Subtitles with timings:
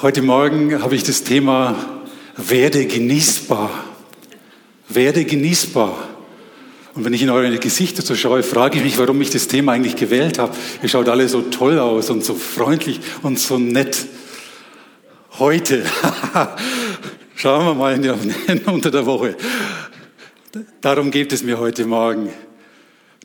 [0.00, 1.74] Heute Morgen habe ich das Thema
[2.36, 3.68] werde genießbar.
[4.88, 6.08] Werde genießbar.
[6.94, 9.72] Und wenn ich in eure Gesichter so schaue, frage ich mich, warum ich das Thema
[9.72, 10.54] eigentlich gewählt habe.
[10.84, 14.06] Ihr schaut alle so toll aus und so freundlich und so nett.
[15.40, 15.84] Heute,
[17.34, 18.16] schauen wir mal der,
[18.66, 19.36] unter der Woche.
[20.80, 22.30] Darum geht es mir heute Morgen.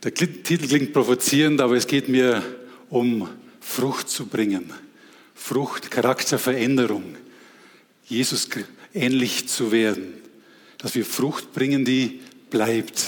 [0.03, 2.41] Der Titel klingt provozierend, aber es geht mir
[2.89, 3.29] um
[3.59, 4.73] Frucht zu bringen.
[5.45, 7.17] Frucht, Charakterveränderung,
[8.05, 8.47] Jesus
[8.93, 10.13] ähnlich zu werden,
[10.77, 13.03] dass wir Frucht bringen, die bleibt.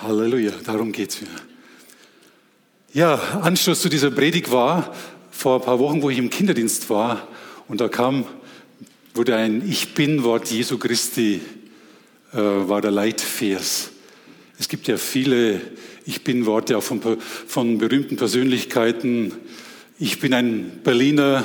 [0.00, 1.28] Halleluja, darum geht es mir.
[2.94, 4.96] Ja, Anschluss zu dieser Predigt war
[5.30, 7.28] vor ein paar Wochen, wo ich im Kinderdienst war
[7.68, 8.24] und da kam,
[9.12, 11.42] wurde ein Ich Bin-Wort Jesu Christi,
[12.32, 13.90] äh, war der Leitvers.
[14.58, 15.60] Es gibt ja viele
[16.06, 19.34] Ich Bin-Worte auch von, von berühmten Persönlichkeiten,
[19.98, 21.42] ich bin ein Berliner,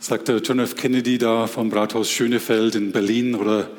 [0.00, 0.74] sagt der John F.
[0.74, 3.36] Kennedy da vom Rathaus Schönefeld in Berlin.
[3.36, 3.70] Oder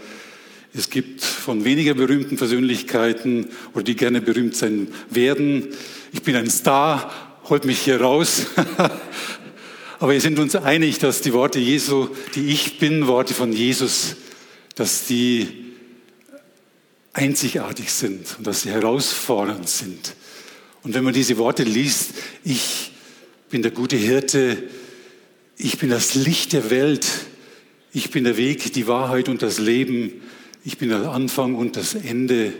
[0.74, 5.68] es gibt von weniger berühmten Persönlichkeiten oder die gerne berühmt sein werden.
[6.13, 7.12] Ich bin ein Star,
[7.49, 8.46] holt mich hier raus.
[10.00, 14.16] Aber wir sind uns einig, dass die Worte Jesu, die Ich bin, Worte von Jesus,
[14.76, 15.48] dass die
[17.12, 20.16] einzigartig sind und dass sie herausfordernd sind.
[20.84, 22.12] Und wenn man diese Worte liest,
[22.44, 22.93] ich
[23.54, 24.63] bin der gute Hirte,
[25.59, 27.07] ich bin das Licht der Welt,
[27.91, 30.23] ich bin der Weg, die Wahrheit und das Leben,
[30.65, 32.51] ich bin der Anfang und das Ende.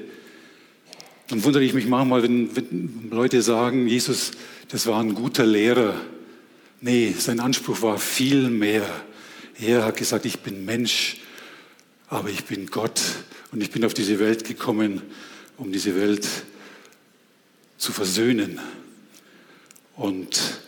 [1.30, 4.33] Dann wundere ich mich manchmal, wenn, wenn Leute sagen, Jesus,
[4.67, 6.00] das war ein guter Lehrer.
[6.80, 8.85] Nee, sein Anspruch war viel mehr.
[9.59, 11.22] Er hat gesagt, ich bin Mensch,
[12.07, 13.02] aber ich bin Gott
[13.52, 15.02] und ich bin auf diese Welt gekommen,
[15.57, 16.28] um diese Welt
[17.80, 18.59] zu versöhnen.
[19.95, 20.62] Und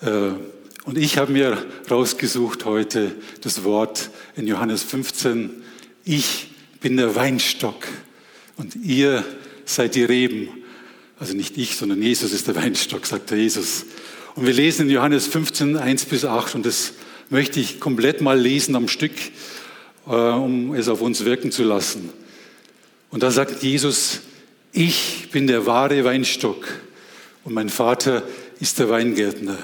[0.00, 1.58] und ich habe mir
[1.90, 5.50] rausgesucht heute das Wort in Johannes 15.
[6.04, 7.88] Ich bin der Weinstock
[8.56, 9.24] und ihr
[9.64, 10.48] seid die Reben.
[11.18, 13.86] Also nicht ich, sondern Jesus ist der Weinstock, sagt Jesus.
[14.36, 16.92] Und wir lesen in Johannes 15, 1 bis 8 und das
[17.28, 19.12] möchte ich komplett mal lesen am Stück,
[20.06, 22.10] äh, um es auf uns wirken zu lassen.
[23.10, 24.20] Und da sagt Jesus,
[24.72, 26.68] ich bin der wahre Weinstock
[27.42, 28.22] und mein Vater
[28.60, 29.58] ist der Weingärtner.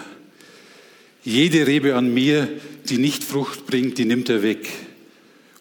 [1.25, 2.49] Jede Rebe an mir,
[2.89, 4.69] die nicht Frucht bringt, die nimmt er weg.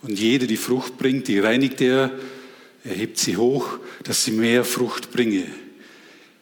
[0.02, 2.12] Und jede, die Frucht bringt, die reinigt er,
[2.84, 5.46] er hebt sie hoch, dass sie mehr Frucht bringe.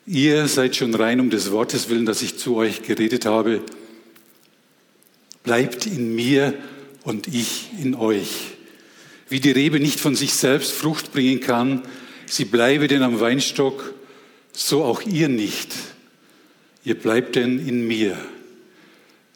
[0.07, 3.61] Ihr seid schon rein um des Wortes willen, dass ich zu euch geredet habe.
[5.43, 6.55] Bleibt in mir
[7.03, 8.53] und ich in euch.
[9.29, 11.83] Wie die Rebe nicht von sich selbst Frucht bringen kann,
[12.25, 13.93] sie bleibe denn am Weinstock,
[14.51, 15.71] so auch ihr nicht.
[16.83, 18.17] Ihr bleibt denn in mir.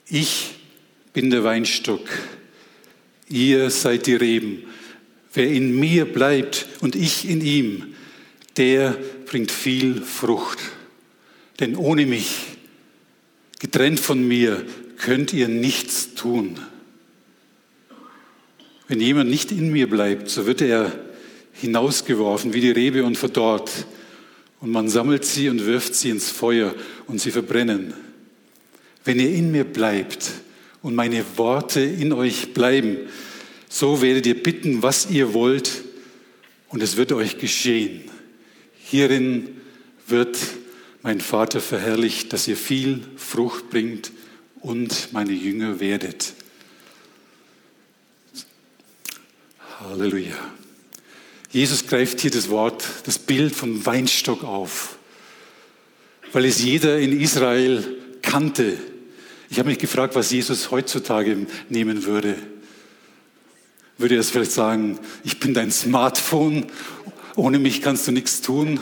[0.09, 0.55] Ich
[1.13, 2.07] bin der Weinstock,
[3.27, 4.63] ihr seid die Reben.
[5.33, 7.95] Wer in mir bleibt und ich in ihm,
[8.57, 10.59] der bringt viel Frucht.
[11.59, 12.35] Denn ohne mich,
[13.59, 14.63] getrennt von mir,
[14.97, 16.59] könnt ihr nichts tun.
[18.87, 20.91] Wenn jemand nicht in mir bleibt, so wird er
[21.53, 23.87] hinausgeworfen wie die Rebe und verdorrt.
[24.59, 26.75] Und man sammelt sie und wirft sie ins Feuer
[27.07, 27.93] und sie verbrennen.
[29.05, 30.31] Wenn ihr in mir bleibt
[30.81, 32.97] und meine Worte in euch bleiben,
[33.69, 35.83] so werdet ihr bitten, was ihr wollt,
[36.69, 38.03] und es wird euch geschehen.
[38.77, 39.61] Hierin
[40.07, 40.37] wird
[41.03, 44.11] mein Vater verherrlicht, dass ihr viel Frucht bringt
[44.59, 46.33] und meine Jünger werdet.
[49.79, 50.35] Halleluja.
[51.51, 54.97] Jesus greift hier das Wort, das Bild vom Weinstock auf,
[56.33, 57.85] weil es jeder in Israel
[58.21, 58.77] kannte.
[59.55, 62.35] Ich habe mich gefragt, was Jesus heutzutage nehmen würde.
[63.97, 66.65] Würde er es vielleicht sagen, ich bin dein Smartphone,
[67.37, 68.81] ohne mich kannst du nichts tun?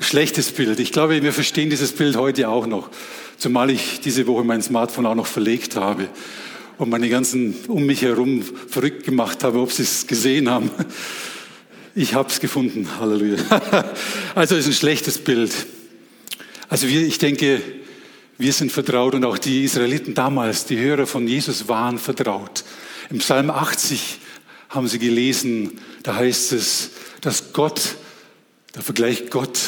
[0.00, 0.80] Schlechtes Bild.
[0.80, 2.90] Ich glaube, wir verstehen dieses Bild heute auch noch.
[3.36, 6.08] Zumal ich diese Woche mein Smartphone auch noch verlegt habe
[6.76, 10.72] und meine ganzen um mich herum verrückt gemacht habe, ob sie es gesehen haben.
[11.94, 12.88] Ich habe es gefunden.
[12.98, 13.36] Halleluja.
[14.34, 15.52] Also ist ein schlechtes Bild.
[16.68, 17.62] Also wir, ich denke,
[18.38, 22.64] wir sind vertraut und auch die Israeliten damals, die Hörer von Jesus waren vertraut.
[23.10, 24.20] Im Psalm 80
[24.68, 26.90] haben sie gelesen, da heißt es,
[27.20, 27.96] dass Gott,
[28.72, 29.58] da vergleicht Gott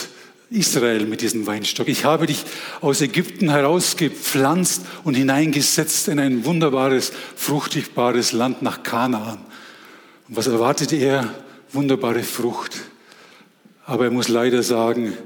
[0.50, 1.88] Israel mit diesem Weinstock.
[1.88, 2.44] Ich habe dich
[2.81, 9.38] aus Ägypten herausgepflanzt und hineingesetzt in ein wunderbares, fruchtbares Land nach Kanaan.
[10.28, 11.32] Und was erwartet er?
[11.72, 12.76] Wunderbare Frucht.
[13.87, 15.17] Aber er muss leider sagen,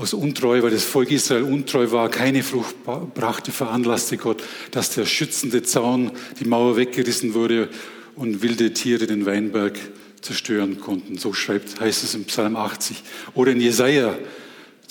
[0.00, 2.74] aus Untreu, weil das Volk Israel untreu war, keine Frucht
[3.14, 7.68] brachte, veranlasste Gott, dass der schützende Zaun, die Mauer weggerissen wurde
[8.16, 9.78] und wilde Tiere den Weinberg
[10.22, 11.18] zerstören konnten.
[11.18, 13.02] So schreibt, heißt es im Psalm 80.
[13.34, 14.16] Oder in Jesaja.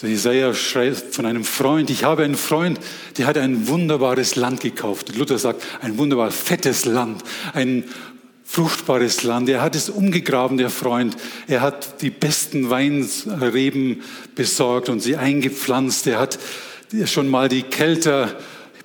[0.01, 2.79] Der Jesaja schreibt von einem Freund, ich habe einen Freund,
[3.17, 5.15] der hat ein wunderbares Land gekauft.
[5.17, 7.23] Luther sagt, ein wunderbar fettes Land,
[7.53, 7.83] ein
[8.51, 9.47] fruchtbares Land.
[9.47, 11.15] Er hat es umgegraben, der Freund.
[11.47, 14.01] Er hat die besten Weinreben
[14.33, 16.07] besorgt und sie eingepflanzt.
[16.07, 16.39] Er hat
[17.05, 18.35] schon mal die Kälter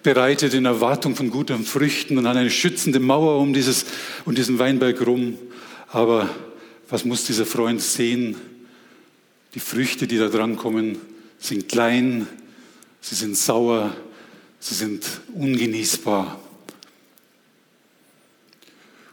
[0.02, 3.86] bereitet in Erwartung von guten Früchten und hat eine schützende Mauer um, dieses,
[4.26, 5.38] um diesen Weinberg rum.
[5.88, 6.28] Aber
[6.90, 8.36] was muss dieser Freund sehen?
[9.54, 10.98] Die Früchte, die da dran kommen,
[11.38, 12.26] sind klein,
[13.00, 13.96] sie sind sauer,
[14.60, 16.38] sie sind ungenießbar.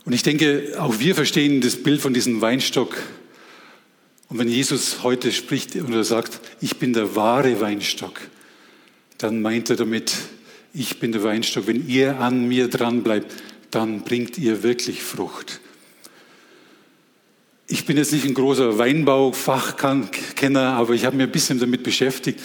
[0.05, 2.97] Und ich denke, auch wir verstehen das Bild von diesem Weinstock.
[4.29, 8.19] Und wenn Jesus heute spricht oder sagt, ich bin der wahre Weinstock,
[9.17, 10.13] dann meint er damit,
[10.73, 11.67] ich bin der Weinstock.
[11.67, 13.31] Wenn ihr an mir dran bleibt,
[13.69, 15.59] dann bringt ihr wirklich Frucht.
[17.67, 22.39] Ich bin jetzt nicht ein großer Weinbaufachkenner, aber ich habe mich ein bisschen damit beschäftigt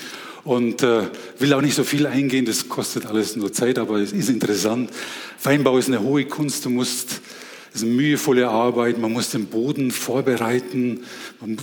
[0.45, 1.03] und äh,
[1.39, 2.45] will auch nicht so viel eingehen.
[2.45, 4.91] Das kostet alles nur Zeit, aber es ist interessant.
[5.43, 6.65] Weinbau ist eine hohe Kunst.
[6.65, 7.21] Du musst
[7.77, 8.97] das ist eine mühevolle Arbeit.
[8.97, 11.01] Man muss den Boden vorbereiten.
[11.43, 11.59] Am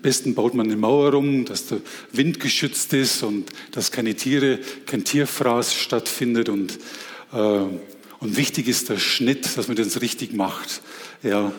[0.00, 1.80] besten baut man eine Mauer rum, dass der
[2.12, 6.48] Wind geschützt ist und dass keine Tiere, kein Tierfraß stattfindet.
[6.48, 6.78] Und,
[7.32, 10.82] äh, und wichtig ist der Schnitt, dass man das richtig macht.
[11.24, 11.50] Ja,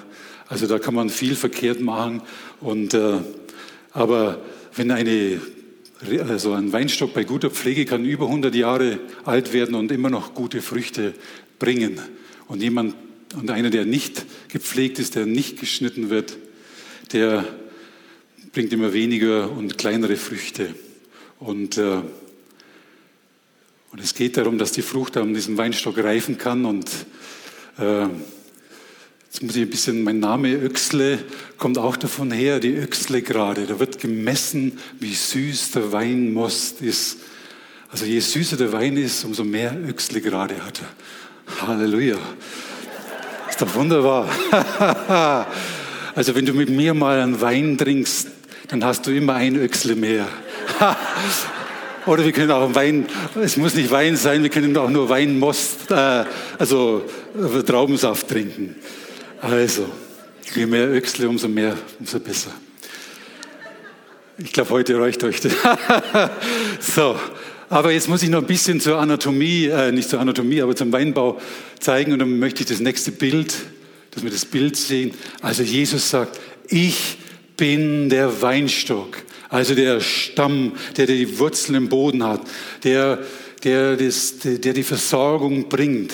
[0.48, 2.22] also da kann man viel verkehrt machen.
[2.62, 3.18] Und, äh,
[3.92, 4.40] aber
[4.74, 5.42] wenn eine
[6.30, 10.34] also ein Weinstock bei guter Pflege kann über 100 Jahre alt werden und immer noch
[10.34, 11.14] gute Früchte
[11.60, 12.00] bringen.
[12.48, 12.96] Und jemand
[13.36, 16.38] und einer, der nicht gepflegt ist, der nicht geschnitten wird,
[17.14, 17.46] der
[18.52, 20.76] bringt immer weniger und kleinere Früchte.
[21.40, 22.02] Und, äh,
[23.92, 26.66] und es geht darum, dass die Frucht an diesem Weinstock reifen kann.
[26.66, 26.90] Und
[27.80, 28.08] äh,
[29.26, 31.20] jetzt muss ich ein bisschen, mein Name Öxle
[31.58, 33.66] kommt auch davon her, die Öxle gerade.
[33.66, 37.18] Da wird gemessen, wie süß der Weinmost ist.
[37.90, 41.68] Also je süßer der Wein ist, umso mehr Öxle gerade hat er.
[41.68, 42.18] Halleluja.
[43.62, 44.28] Doch wunderbar.
[46.16, 48.28] also wenn du mit mir mal einen Wein trinkst,
[48.70, 50.28] dann hast du immer ein Öchsle mehr.
[52.08, 53.06] Oder wir können auch Wein,
[53.40, 56.24] es muss nicht Wein sein, wir können auch nur Weinmost, äh,
[56.58, 57.04] also
[57.36, 58.78] äh, Traubensaft trinken.
[59.40, 59.88] Also,
[60.56, 62.50] je mehr Öchsle, umso mehr, umso besser.
[64.40, 65.54] Ich glaube, heute reicht euch das.
[66.96, 67.16] so,
[67.72, 70.92] aber jetzt muss ich noch ein bisschen zur Anatomie, äh, nicht zur Anatomie, aber zum
[70.92, 71.40] Weinbau
[71.80, 72.12] zeigen.
[72.12, 73.56] Und dann möchte ich das nächste Bild,
[74.12, 75.14] dass wir das Bild sehen.
[75.42, 76.38] Also Jesus sagt,
[76.68, 77.18] ich
[77.56, 82.42] bin der Weinstock, also der Stamm, der die Wurzeln im Boden hat,
[82.84, 83.20] der,
[83.64, 86.12] der, das, der die Versorgung bringt.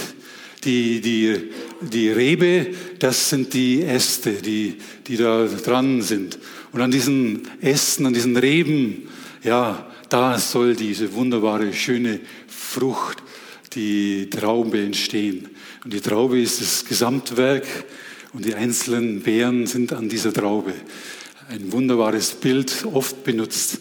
[0.63, 1.49] Die, die,
[1.81, 2.67] die Rebe,
[2.99, 4.75] das sind die Äste, die,
[5.07, 6.37] die da dran sind.
[6.71, 9.07] Und an diesen Ästen, an diesen Reben,
[9.43, 13.17] ja, da soll diese wunderbare, schöne Frucht,
[13.73, 15.49] die Traube entstehen.
[15.83, 17.65] Und die Traube ist das Gesamtwerk
[18.33, 20.73] und die einzelnen Beeren sind an dieser Traube.
[21.49, 23.79] Ein wunderbares Bild, oft benutzt.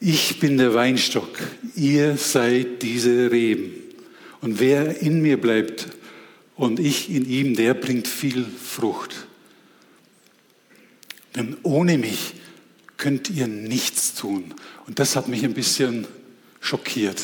[0.00, 1.38] Ich bin der Weinstock,
[1.76, 3.72] ihr seid diese Reben.
[4.40, 5.88] Und wer in mir bleibt
[6.56, 9.28] und ich in ihm, der bringt viel Frucht.
[11.36, 12.34] Denn ohne mich
[13.02, 14.54] könnt ihr nichts tun.
[14.86, 16.06] Und das hat mich ein bisschen
[16.60, 17.20] schockiert.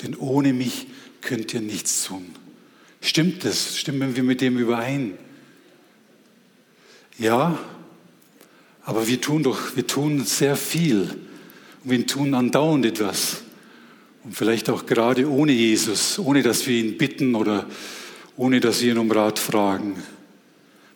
[0.00, 0.86] Denn ohne mich
[1.20, 2.24] könnt ihr nichts tun.
[3.02, 3.76] Stimmt das?
[3.76, 5.18] Stimmen wir mit dem überein?
[7.18, 7.58] Ja,
[8.84, 11.10] aber wir tun doch, wir tun sehr viel.
[11.84, 13.42] Und wir tun andauernd etwas.
[14.24, 17.66] Und vielleicht auch gerade ohne Jesus, ohne dass wir ihn bitten oder
[18.38, 20.02] ohne dass wir ihn um Rat fragen.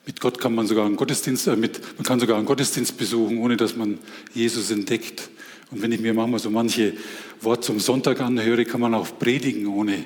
[0.04, 3.38] Mit Gott kann man sogar einen Gottesdienst, äh, mit, man kann sogar einen Gottesdienst besuchen,
[3.38, 3.98] ohne dass man
[4.34, 5.30] Jesus entdeckt.
[5.70, 6.94] Und wenn ich mir manchmal so manche
[7.40, 10.04] Wort zum Sonntag anhöre, kann man auch predigen ohne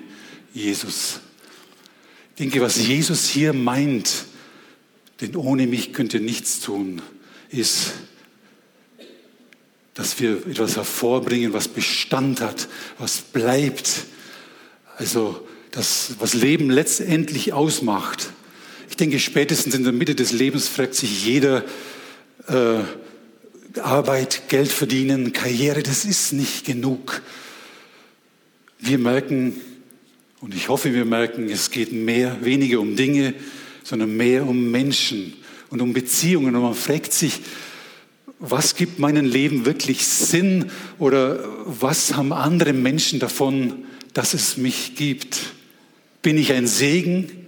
[0.53, 1.21] Jesus.
[2.31, 4.27] Ich denke, was Jesus hier meint,
[5.21, 7.01] denn ohne mich könnt ihr nichts tun,
[7.49, 7.95] ist,
[9.95, 14.05] dass wir etwas hervorbringen, was Bestand hat, was bleibt.
[14.99, 18.31] Also das, was Leben letztendlich ausmacht.
[18.97, 21.67] Ich denke, spätestens in der Mitte des Lebens fragt sich jeder,
[22.49, 22.79] äh,
[23.79, 27.21] Arbeit, Geld verdienen, Karriere, das ist nicht genug.
[28.79, 29.61] Wir merken,
[30.41, 33.35] und ich hoffe, wir merken, es geht mehr, weniger um Dinge,
[33.85, 35.35] sondern mehr um Menschen
[35.69, 36.57] und um Beziehungen.
[36.57, 37.43] Und man fragt sich,
[38.39, 43.85] was gibt meinem Leben wirklich Sinn oder was haben andere Menschen davon,
[44.15, 45.53] dass es mich gibt?
[46.23, 47.46] Bin ich ein Segen?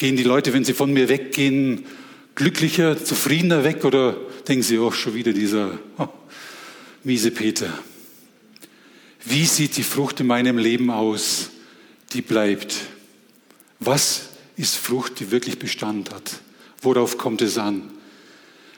[0.00, 1.84] Gehen die Leute, wenn sie von mir weggehen,
[2.34, 4.16] glücklicher, zufriedener weg oder
[4.48, 6.08] denken sie, oh, schon wieder dieser oh,
[7.04, 7.70] miese Peter?
[9.26, 11.50] Wie sieht die Frucht in meinem Leben aus,
[12.14, 12.76] die bleibt?
[13.78, 16.40] Was ist Frucht, die wirklich Bestand hat?
[16.80, 17.82] Worauf kommt es an?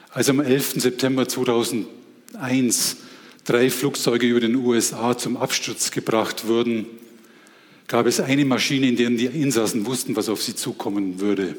[0.09, 0.81] Als am 11.
[0.81, 2.97] September 2001
[3.45, 6.85] drei Flugzeuge über den USA zum Absturz gebracht wurden,
[7.87, 11.55] gab es eine Maschine, in der die Insassen wussten, was auf sie zukommen würde.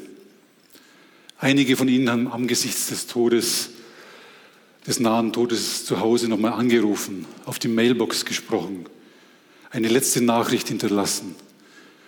[1.37, 3.71] Einige von ihnen haben angesichts des Todes,
[4.87, 8.85] des nahen Todes zu Hause nochmal angerufen, auf die Mailbox gesprochen,
[9.69, 11.35] eine letzte Nachricht hinterlassen.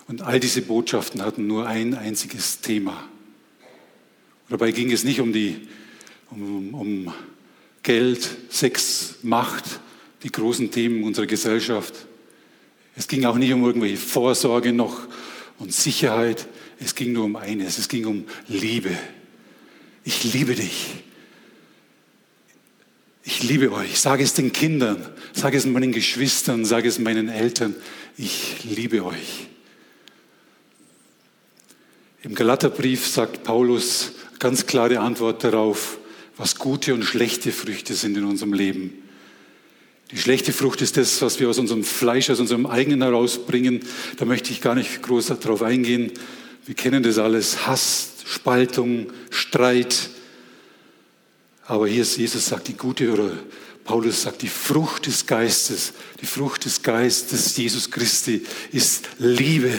[0.08, 3.08] Und all diese Botschaften hatten nur ein einziges Thema.
[4.50, 5.68] Dabei ging es nicht um, die,
[6.30, 7.14] um, um
[7.84, 9.82] Geld, Sex, Macht,
[10.24, 12.07] die großen Themen unserer Gesellschaft.
[12.98, 15.08] Es ging auch nicht um irgendwelche Vorsorge noch
[15.60, 16.48] und Sicherheit.
[16.80, 17.78] Es ging nur um eines.
[17.78, 18.98] Es ging um Liebe.
[20.04, 20.96] Ich liebe dich.
[23.24, 24.00] Ich liebe euch.
[24.00, 27.76] Sage es den Kindern, sage es meinen Geschwistern, sage es meinen Eltern.
[28.18, 29.48] Ich liebe euch.
[32.24, 36.00] Im Galaterbrief sagt Paulus ganz klare Antwort darauf,
[36.36, 39.07] was gute und schlechte Früchte sind in unserem Leben.
[40.12, 43.82] Die schlechte Frucht ist das, was wir aus unserem Fleisch, aus unserem eigenen herausbringen.
[44.18, 46.12] Da möchte ich gar nicht groß darauf eingehen.
[46.66, 47.68] Wir kennen das alles.
[47.68, 50.10] Hass, Spaltung, Streit.
[51.66, 53.32] Aber hier ist Jesus sagt, die gute oder
[53.84, 59.72] Paulus sagt, die Frucht des Geistes, die Frucht des Geistes Jesus Christi ist Liebe.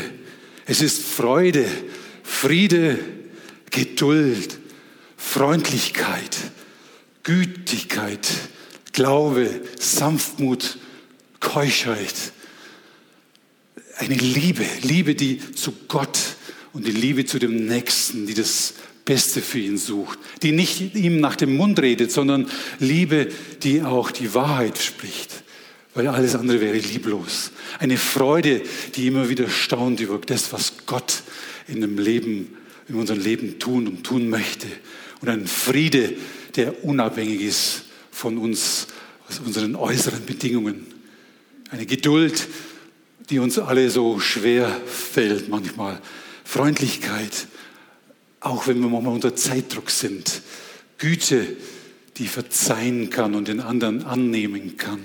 [0.67, 1.67] Es ist Freude,
[2.23, 2.99] Friede,
[3.71, 4.59] Geduld,
[5.17, 6.37] Freundlichkeit,
[7.23, 8.27] Gütigkeit,
[8.99, 10.77] Glaube, Sanftmut,
[11.39, 12.33] Keuschheit.
[13.97, 16.19] Eine Liebe, Liebe, die zu Gott
[16.73, 18.75] und die Liebe zu dem Nächsten, die das
[19.05, 22.51] Beste für ihn sucht, die nicht ihm nach dem Mund redet, sondern
[22.81, 23.29] Liebe,
[23.63, 25.45] die auch die Wahrheit spricht,
[25.95, 27.53] weil alles andere wäre lieblos.
[27.79, 28.63] Eine Freude,
[28.97, 31.23] die immer wieder staunt über das, was Gott
[31.69, 32.57] in dem Leben,
[32.89, 34.67] in unserem Leben tun und tun möchte.
[35.21, 36.15] Und ein Friede,
[36.57, 37.85] der unabhängig ist
[38.19, 38.89] von uns,
[39.29, 40.87] aus unseren äußeren Bedingungen.
[41.71, 42.49] Eine Geduld,
[43.31, 46.01] die uns alle so schwer fällt manchmal.
[46.43, 47.47] Freundlichkeit,
[48.41, 50.43] auch wenn wir manchmal unter Zeitdruck sind.
[50.99, 51.47] Güte,
[52.17, 55.03] die verzeihen kann und den anderen annehmen kann.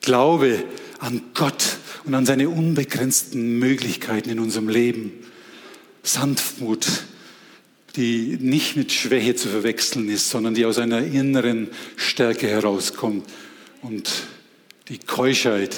[0.00, 0.64] Glaube
[1.00, 5.12] an Gott und an seine unbegrenzten Möglichkeiten in unserem Leben.
[6.02, 6.86] Sanftmut,
[7.98, 13.28] die nicht mit Schwäche zu verwechseln ist, sondern die aus einer inneren Stärke herauskommt.
[13.82, 14.08] Und
[14.88, 15.76] die Keuschheit,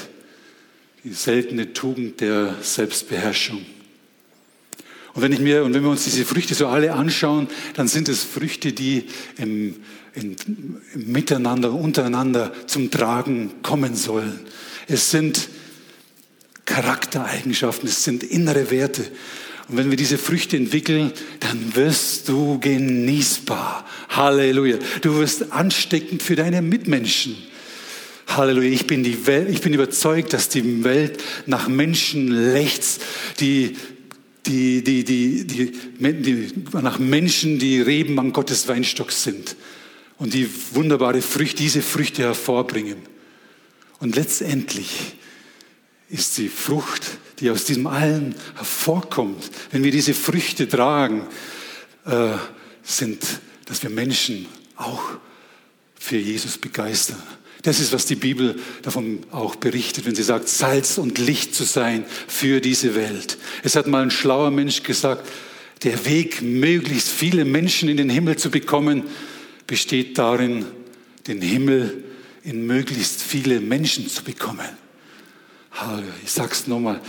[1.02, 3.64] die seltene Tugend der Selbstbeherrschung.
[5.14, 8.10] Und wenn, ich mir, und wenn wir uns diese Früchte so alle anschauen, dann sind
[8.10, 9.06] es Früchte, die
[9.38, 9.76] im,
[10.14, 10.36] im,
[10.94, 14.40] im Miteinander, untereinander zum Tragen kommen sollen.
[14.88, 15.48] Es sind
[16.66, 19.10] Charaktereigenschaften, es sind innere Werte.
[19.70, 23.86] Und wenn wir diese Früchte entwickeln, dann wirst du genießbar.
[24.08, 24.78] Halleluja.
[25.00, 27.36] Du wirst ansteckend für deine Mitmenschen.
[28.26, 28.70] Halleluja.
[28.70, 33.02] Ich bin, die Welt, ich bin überzeugt, dass die Welt nach Menschen lechzt,
[33.38, 33.76] die
[34.46, 39.54] die, die, die, die, die, nach Menschen, die Reben an Gottes Weinstock sind
[40.16, 42.96] und die wunderbare Früchte, diese Früchte hervorbringen.
[44.00, 45.14] Und letztendlich
[46.08, 47.02] ist die Frucht,
[47.40, 51.26] die aus diesem allen hervorkommt, wenn wir diese Früchte tragen,
[52.04, 52.34] äh,
[52.82, 53.22] sind,
[53.66, 55.02] dass wir Menschen auch
[55.94, 57.22] für Jesus begeistern.
[57.62, 61.64] Das ist, was die Bibel davon auch berichtet, wenn sie sagt, Salz und Licht zu
[61.64, 63.36] sein für diese Welt.
[63.62, 65.28] Es hat mal ein schlauer Mensch gesagt,
[65.82, 69.04] der Weg, möglichst viele Menschen in den Himmel zu bekommen,
[69.66, 70.66] besteht darin,
[71.26, 72.04] den Himmel
[72.44, 74.79] in möglichst viele Menschen zu bekommen.
[76.24, 77.00] Ich sag's nochmal.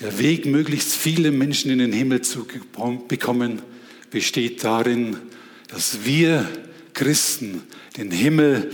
[0.00, 2.46] Der Weg, möglichst viele Menschen in den Himmel zu
[3.08, 3.62] bekommen,
[4.10, 5.16] besteht darin,
[5.68, 6.48] dass wir
[6.92, 7.62] Christen
[7.96, 8.70] den Himmel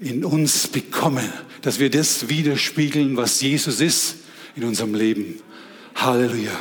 [0.00, 1.30] in uns bekommen,
[1.62, 4.16] dass wir das widerspiegeln, was Jesus ist
[4.56, 5.40] in unserem Leben.
[5.94, 6.58] Halleluja.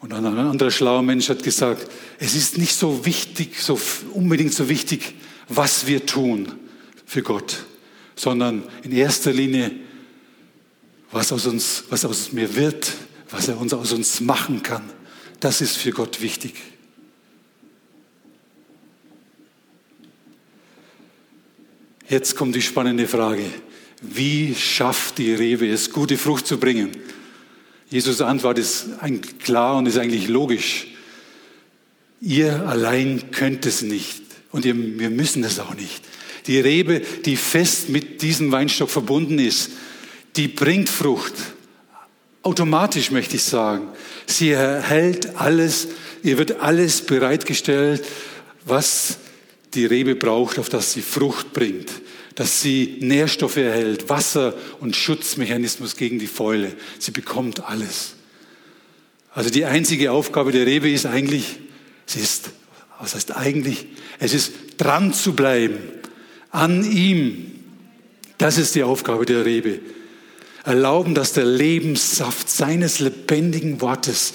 [0.00, 3.78] Und ein anderer schlauer Mensch hat gesagt, es ist nicht so wichtig, so
[4.14, 5.14] unbedingt so wichtig,
[5.48, 6.52] was wir tun
[7.04, 7.64] für Gott,
[8.20, 9.70] sondern in erster Linie,
[11.10, 12.92] was aus uns, was aus mir wird,
[13.30, 14.82] was er uns aus uns machen kann.
[15.40, 16.54] Das ist für Gott wichtig.
[22.10, 23.44] Jetzt kommt die spannende Frage.
[24.02, 26.90] Wie schafft die Rebe es, gute Frucht zu bringen?
[27.88, 28.88] Jesus Antwort ist
[29.38, 30.88] klar und ist eigentlich logisch.
[32.20, 34.22] Ihr allein könnt es nicht
[34.52, 36.04] und wir müssen es auch nicht.
[36.46, 39.70] Die Rebe, die fest mit diesem Weinstock verbunden ist,
[40.36, 41.34] die bringt Frucht.
[42.42, 43.88] Automatisch möchte ich sagen.
[44.26, 45.88] Sie erhält alles,
[46.22, 48.04] ihr wird alles bereitgestellt,
[48.64, 49.18] was
[49.74, 51.90] die Rebe braucht, auf das sie Frucht bringt,
[52.34, 56.72] dass sie Nährstoffe erhält, Wasser und Schutzmechanismus gegen die Fäule.
[56.98, 58.14] Sie bekommt alles.
[59.32, 61.58] Also die einzige Aufgabe der Rebe ist eigentlich,
[62.06, 62.50] sie ist,
[62.98, 63.86] was heißt eigentlich,
[64.18, 65.78] es ist dran zu bleiben
[66.50, 67.52] an ihm.
[68.38, 69.80] Das ist die Aufgabe der Rebe.
[70.64, 74.34] Erlauben, dass der Lebenssaft seines lebendigen Wortes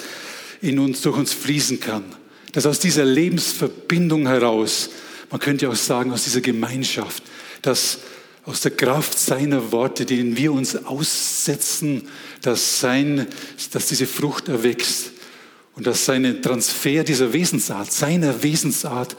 [0.62, 2.03] in uns, durch uns fließen kann.
[2.51, 4.89] Dass aus dieser Lebensverbindung heraus,
[5.29, 7.24] man könnte auch sagen, aus dieser Gemeinschaft,
[7.62, 8.00] dass
[8.45, 12.07] aus der Kraft seiner Worte, denen wir uns aussetzen,
[12.41, 13.27] dass, sein,
[13.72, 15.12] dass diese Frucht erwächst
[15.75, 19.15] und dass sein Transfer dieser Wesensart, seiner Wesensart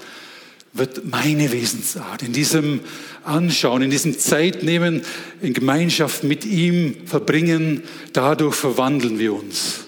[0.79, 2.23] wird meine Wesensart.
[2.23, 2.81] In diesem
[3.25, 5.03] Anschauen, in diesem Zeitnehmen,
[5.41, 9.87] in Gemeinschaft mit ihm verbringen, dadurch verwandeln wir uns.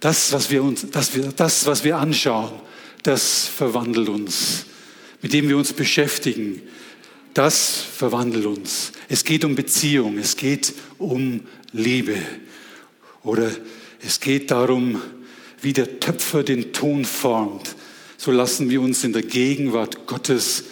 [0.00, 2.52] Das, was wir uns, das, das, was wir anschauen,
[3.02, 4.66] das verwandelt uns.
[5.20, 6.62] Mit dem wir uns beschäftigen,
[7.34, 8.92] das verwandelt uns.
[9.08, 11.40] Es geht um Beziehung, es geht um
[11.72, 12.16] Liebe.
[13.22, 13.50] Oder
[14.04, 15.00] es geht darum,
[15.60, 17.76] wie der Töpfer den Ton formt
[18.22, 20.62] so lassen wir uns in der Gegenwart Gottes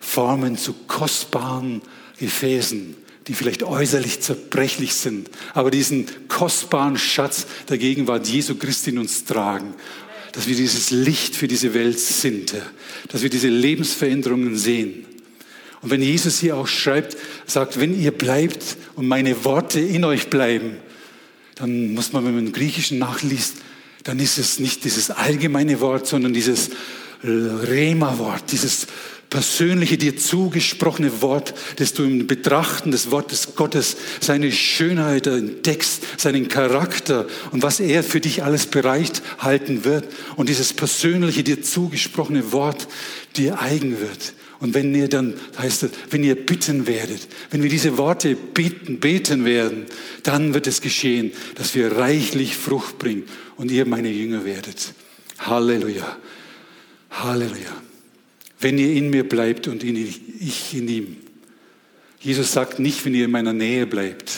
[0.00, 1.82] formen zu kostbaren
[2.18, 8.98] Gefäßen, die vielleicht äußerlich zerbrechlich sind, aber diesen kostbaren Schatz der Gegenwart Jesu Christi in
[8.98, 9.74] uns tragen.
[10.32, 12.54] Dass wir dieses Licht für diese Welt sind,
[13.08, 15.04] dass wir diese Lebensveränderungen sehen.
[15.82, 20.30] Und wenn Jesus hier auch schreibt, sagt, wenn ihr bleibt und meine Worte in euch
[20.30, 20.78] bleiben,
[21.56, 23.56] dann muss man, wenn man im Griechischen nachliest,
[24.08, 26.70] dann ist es nicht dieses allgemeine Wort, sondern dieses
[27.22, 28.86] Rema-Wort, dieses
[29.28, 36.48] persönliche dir zugesprochene Wort, das du im Betrachten des Wortes Gottes seine Schönheit entdeckst, seinen
[36.48, 42.50] Charakter und was er für dich alles bereit halten wird und dieses persönliche dir zugesprochene
[42.52, 42.88] Wort
[43.36, 44.32] dir eigen wird.
[44.60, 48.98] Und wenn ihr dann, heißt es, wenn ihr bitten werdet, wenn wir diese Worte beten,
[48.98, 49.86] beten werden,
[50.24, 53.24] dann wird es geschehen, dass wir reichlich Frucht bringen
[53.56, 54.94] und ihr meine Jünger werdet.
[55.38, 56.16] Halleluja.
[57.10, 57.82] Halleluja.
[58.58, 61.16] Wenn ihr in mir bleibt und in, ich in ihm.
[62.20, 64.32] Jesus sagt nicht, wenn ihr in meiner Nähe bleibt,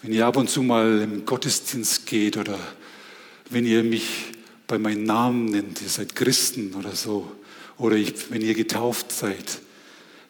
[0.00, 2.58] wenn ihr ab und zu mal im Gottesdienst geht oder
[3.50, 4.06] wenn ihr mich
[4.66, 7.30] bei meinem Namen nennt, ihr seid Christen oder so,
[7.78, 9.60] oder ich, wenn ihr getauft seid.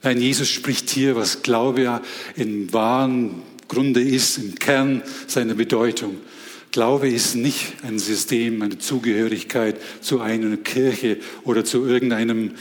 [0.02, 2.00] Nein, Jesus spricht hier, was Glaube
[2.36, 6.18] im wahren Grunde ist, im Kern seiner Bedeutung.
[6.72, 12.52] Glaube ist nicht ein System, eine Zugehörigkeit zu einer Kirche oder zu irgendeinem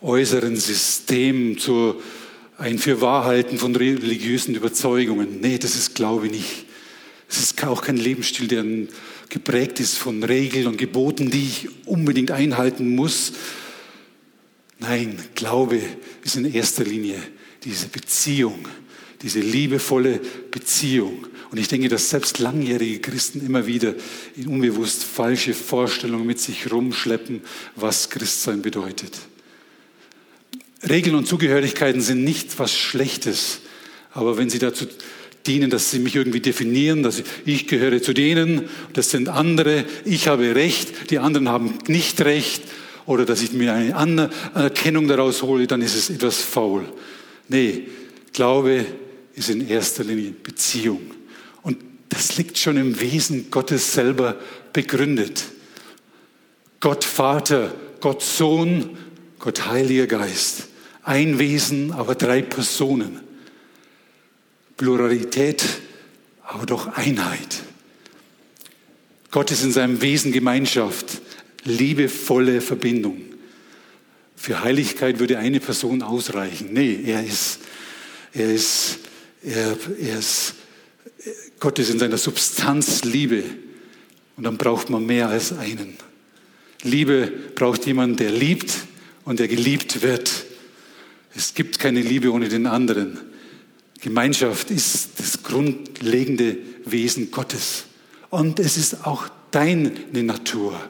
[0.00, 1.96] äußeren System, zu
[2.56, 5.40] ein Fürwahrhalten von religiösen Überzeugungen.
[5.40, 6.66] Nee, das ist Glaube nicht.
[7.28, 8.64] Es ist auch kein Lebensstil, der
[9.28, 13.32] geprägt ist von Regeln und Geboten, die ich unbedingt einhalten muss.
[14.80, 15.80] Nein, Glaube
[16.24, 17.18] ist in erster Linie
[17.64, 18.66] diese Beziehung,
[19.22, 21.26] diese liebevolle Beziehung.
[21.50, 23.94] Und ich denke, dass selbst langjährige Christen immer wieder
[24.36, 27.42] in unbewusst falsche Vorstellungen mit sich rumschleppen,
[27.76, 29.18] was Christsein bedeutet.
[30.88, 33.60] Regeln und Zugehörigkeiten sind nicht was Schlechtes,
[34.12, 34.86] aber wenn sie dazu
[35.46, 39.84] dienen, dass sie mich irgendwie definieren, dass ich, ich gehöre zu denen, das sind andere,
[40.04, 42.62] ich habe Recht, die anderen haben nicht Recht,
[43.06, 46.84] oder dass ich mir eine Anerkennung daraus hole, dann ist es etwas faul.
[47.48, 47.88] Nee,
[48.32, 48.86] Glaube
[49.34, 51.10] ist in erster Linie Beziehung.
[52.10, 54.36] Das liegt schon im Wesen Gottes selber
[54.72, 55.44] begründet.
[56.80, 58.98] Gott Vater, Gott Sohn,
[59.38, 60.68] Gott Heiliger Geist.
[61.02, 63.20] Ein Wesen, aber drei Personen.
[64.76, 65.64] Pluralität,
[66.42, 67.62] aber doch Einheit.
[69.30, 71.22] Gott ist in seinem Wesen Gemeinschaft,
[71.64, 73.22] liebevolle Verbindung.
[74.36, 76.72] Für Heiligkeit würde eine Person ausreichen.
[76.72, 77.60] Nee, er ist,
[78.32, 78.98] er ist,
[79.42, 80.54] er, er ist
[81.58, 83.44] Gott ist in seiner Substanz Liebe.
[84.36, 85.96] Und dann braucht man mehr als einen.
[86.82, 88.72] Liebe braucht jemanden, der liebt
[89.24, 90.46] und der geliebt wird.
[91.34, 93.18] Es gibt keine Liebe ohne den anderen.
[94.00, 97.84] Gemeinschaft ist das grundlegende Wesen Gottes.
[98.30, 100.80] Und es ist auch deine Natur.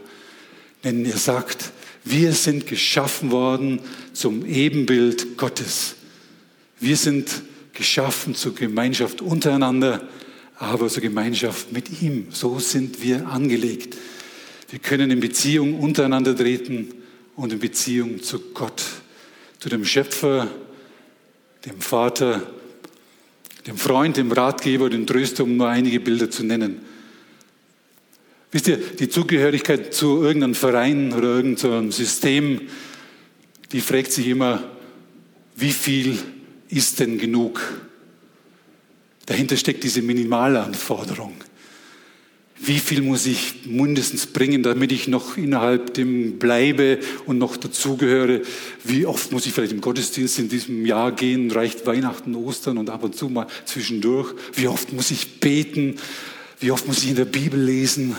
[0.84, 1.72] Denn er sagt,
[2.04, 3.80] wir sind geschaffen worden
[4.12, 5.96] zum Ebenbild Gottes.
[6.78, 10.08] Wir sind geschaffen zur Gemeinschaft untereinander,
[10.56, 12.28] aber zur Gemeinschaft mit ihm.
[12.30, 13.96] So sind wir angelegt.
[14.70, 16.88] Wir können in Beziehung untereinander treten
[17.36, 18.82] und in Beziehung zu Gott,
[19.58, 20.48] zu dem Schöpfer,
[21.66, 22.42] dem Vater,
[23.66, 26.80] dem Freund, dem Ratgeber, dem Tröster, um nur einige Bilder zu nennen.
[28.52, 32.62] Wisst ihr, die Zugehörigkeit zu irgendeinem Verein oder irgendeinem System,
[33.72, 34.64] die fragt sich immer,
[35.54, 36.18] wie viel
[36.68, 37.60] ist denn genug?
[39.26, 41.34] Dahinter steckt diese Minimalanforderung.
[42.62, 48.42] Wie viel muss ich mindestens bringen, damit ich noch innerhalb dem bleibe und noch dazugehöre?
[48.84, 51.50] Wie oft muss ich vielleicht im Gottesdienst in diesem Jahr gehen?
[51.50, 54.34] Reicht Weihnachten, Ostern und ab und zu mal zwischendurch?
[54.54, 55.96] Wie oft muss ich beten?
[56.58, 58.16] Wie oft muss ich in der Bibel lesen?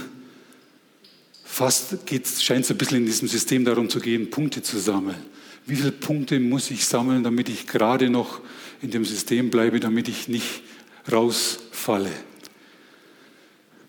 [1.54, 1.98] Fast
[2.42, 5.22] scheint es ein bisschen in diesem System darum zu gehen, Punkte zu sammeln.
[5.66, 8.40] Wie viele Punkte muss ich sammeln, damit ich gerade noch
[8.82, 10.64] in dem System bleibe, damit ich nicht
[11.12, 12.10] rausfalle?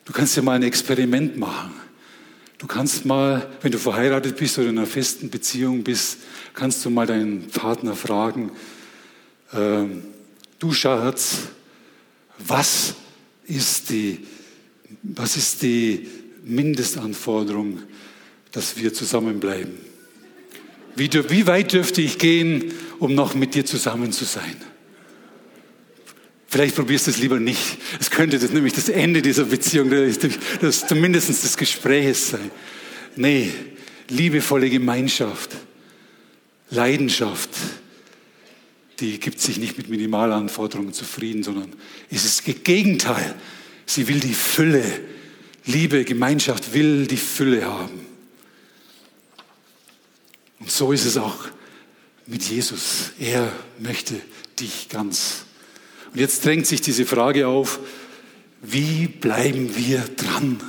[0.05, 1.71] Du kannst ja mal ein Experiment machen.
[2.59, 6.19] Du kannst mal, wenn du verheiratet bist oder in einer festen Beziehung bist,
[6.55, 8.51] kannst du mal deinen Partner fragen,
[9.53, 9.85] äh,
[10.59, 11.43] du Schatz,
[12.39, 12.97] was
[13.47, 14.27] ist die,
[15.05, 16.09] was ist die
[16.43, 17.83] Mindestanforderung,
[18.51, 19.75] dass wir zusammenbleiben?
[20.95, 24.57] Wie, wie weit dürfte ich gehen, um noch mit dir zusammen zu sein?
[26.49, 27.79] Vielleicht probierst du es lieber nicht.
[27.99, 29.91] Es könnte das nämlich das Ende dieser Beziehung,
[30.61, 32.51] das zumindest des Gesprächs sein.
[33.17, 33.51] Nee,
[34.11, 35.51] liebevolle Gemeinschaft,
[36.69, 37.49] Leidenschaft,
[39.01, 41.73] die gibt sich nicht mit Minimalanforderungen zufrieden, sondern
[42.11, 43.35] es ist das Gegenteil.
[43.87, 44.85] Sie will die Fülle.
[45.65, 48.07] Liebe, Gemeinschaft will die Fülle haben.
[50.59, 51.47] Und so ist es auch
[52.27, 53.11] mit Jesus.
[53.19, 54.15] Er möchte
[54.59, 55.45] dich ganz
[56.13, 57.81] und jetzt drängt sich diese Frage auf,
[58.61, 60.61] wie bleiben wir dran?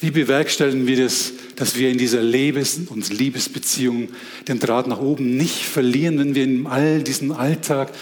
[0.00, 4.08] Wie bewerkstelligen wir das, dass wir in dieser Lebens- und Liebesbeziehung
[4.48, 7.92] den Draht nach oben nicht verlieren, wenn wir in all diesen Alltag,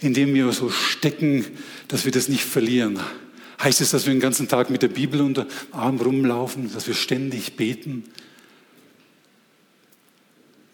[0.00, 1.44] in dem wir so stecken,
[1.88, 3.00] dass wir das nicht verlieren?
[3.62, 6.94] Heißt es, dass wir den ganzen Tag mit der Bibel unter Arm rumlaufen, dass wir
[6.94, 8.04] ständig beten?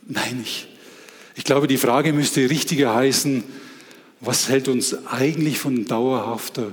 [0.06, 0.68] Nein, ich,
[1.34, 3.44] ich glaube, die Frage müsste richtiger heißen,
[4.20, 6.72] was hält uns eigentlich von dauerhafter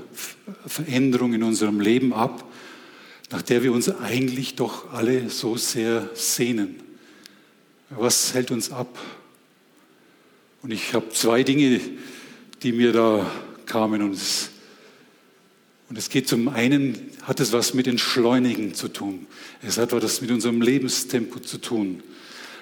[0.66, 2.50] Veränderung in unserem Leben ab,
[3.32, 6.82] nach der wir uns eigentlich doch alle so sehr sehnen?
[7.90, 8.98] Was hält uns ab?
[10.62, 11.82] Und ich habe zwei Dinge,
[12.64, 13.30] die mir da
[13.66, 14.02] kamen.
[14.02, 14.50] Und es,
[15.90, 19.28] und es geht zum einen, hat es was mit Entschleunigen zu tun.
[19.62, 22.02] Es hat was mit unserem Lebenstempo zu tun.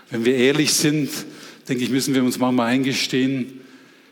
[0.09, 1.09] Wenn wir ehrlich sind,
[1.67, 3.61] denke ich, müssen wir uns manchmal eingestehen,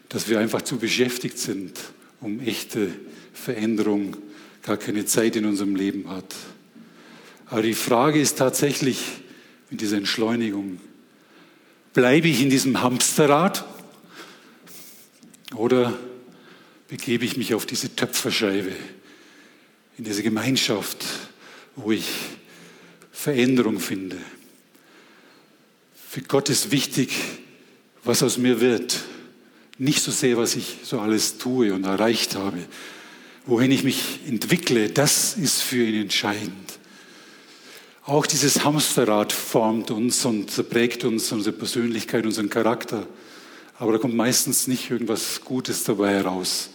[0.09, 1.77] dass wir einfach zu beschäftigt sind,
[2.21, 2.89] um echte
[3.33, 4.15] Veränderung
[4.63, 6.35] gar keine Zeit in unserem Leben hat.
[7.47, 8.99] Aber die Frage ist tatsächlich
[9.69, 10.79] mit dieser Entschleunigung,
[11.93, 13.65] bleibe ich in diesem Hamsterrad
[15.55, 15.97] oder
[16.87, 18.71] begebe ich mich auf diese Töpferscheibe,
[19.97, 21.05] in diese Gemeinschaft,
[21.75, 22.07] wo ich
[23.11, 24.17] Veränderung finde.
[26.09, 27.11] Für Gott ist wichtig,
[28.03, 28.99] was aus mir wird.
[29.77, 32.57] Nicht so sehr, was ich so alles tue und erreicht habe.
[33.45, 36.79] Wohin ich mich entwickle, das ist für ihn entscheidend.
[38.03, 43.07] Auch dieses Hamsterrad formt uns und prägt uns, unsere Persönlichkeit, unseren Charakter.
[43.77, 46.69] Aber da kommt meistens nicht irgendwas Gutes dabei heraus.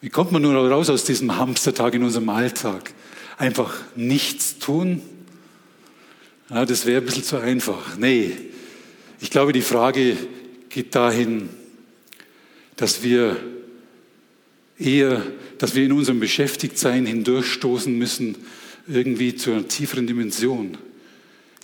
[0.00, 2.92] Wie kommt man nun raus aus diesem Hamstertag in unserem Alltag?
[3.38, 5.00] Einfach nichts tun?
[6.50, 7.96] Ja, das wäre ein bisschen zu einfach.
[7.96, 8.32] Nee,
[9.20, 10.16] ich glaube, die Frage
[10.68, 11.48] geht dahin,
[12.76, 13.36] dass wir
[14.78, 15.22] eher,
[15.58, 18.36] dass wir in unserem Beschäftigtsein hindurchstoßen müssen,
[18.86, 20.76] irgendwie zu einer tieferen Dimension.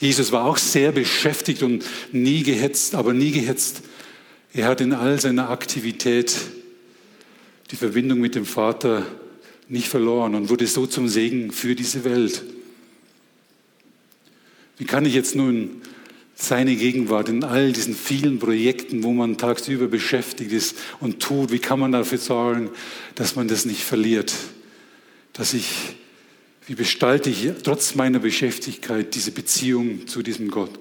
[0.01, 3.83] Jesus war auch sehr beschäftigt und nie gehetzt, aber nie gehetzt.
[4.55, 6.35] Er hat in all seiner Aktivität
[7.73, 9.05] die Verbindung mit dem Vater
[9.69, 12.45] nicht verloren und wurde so zum Segen für diese Welt.
[14.79, 15.83] Wie kann ich jetzt nun
[16.35, 21.53] seine Gegenwart in all diesen vielen Projekten, wo man tagsüber beschäftigt ist und tut.
[21.53, 22.71] Wie kann man dafür sorgen,
[23.15, 24.35] dass man das nicht verliert?
[25.33, 25.69] Dass ich,
[26.67, 30.79] wie bestalte ich trotz meiner Beschäftigkeit diese Beziehung zu diesem Gott?